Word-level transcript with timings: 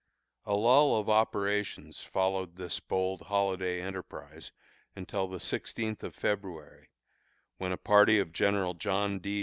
A 0.45 0.55
lull 0.55 0.97
of 0.97 1.09
operations 1.11 2.01
followed 2.03 2.55
this 2.55 2.79
bold 2.79 3.21
holiday 3.21 3.83
enterprise, 3.83 4.51
until 4.95 5.27
the 5.27 5.39
sixteenth 5.39 6.01
of 6.03 6.15
February, 6.15 6.89
when 7.57 7.71
a 7.71 7.77
party 7.77 8.17
of 8.17 8.33
General 8.33 8.73
John 8.73 9.19
D. 9.19 9.39